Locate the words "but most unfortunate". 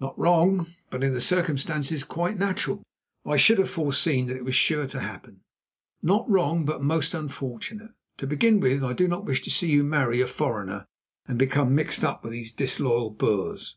6.64-7.90